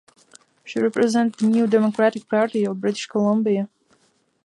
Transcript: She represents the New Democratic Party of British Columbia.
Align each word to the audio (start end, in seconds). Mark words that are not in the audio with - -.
She 0.65 0.79
represents 0.79 1.37
the 1.37 1.45
New 1.45 1.67
Democratic 1.67 2.27
Party 2.27 2.65
of 2.65 2.81
British 2.81 3.05
Columbia. 3.05 3.69